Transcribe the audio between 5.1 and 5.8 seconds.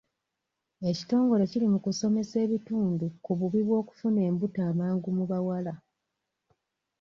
mu bawala.